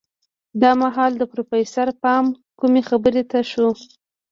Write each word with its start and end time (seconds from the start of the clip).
دا 0.61 0.71
مهال 0.81 1.11
د 1.17 1.23
پروفيسر 1.31 1.87
پام 2.03 2.25
کومې 2.59 2.81
خبرې 2.89 3.23
ته 3.31 3.39
شو. 3.51 3.69